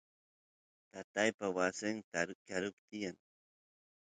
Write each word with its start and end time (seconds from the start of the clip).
tataypa 0.91 1.45
wasin 1.57 1.97
karu 2.49 2.71
tiyan 2.87 3.15